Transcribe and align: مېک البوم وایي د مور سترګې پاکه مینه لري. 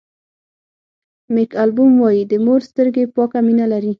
مېک 1.33 1.51
البوم 1.63 1.93
وایي 2.01 2.21
د 2.31 2.33
مور 2.45 2.61
سترګې 2.69 3.03
پاکه 3.15 3.39
مینه 3.47 3.65
لري. 3.71 3.89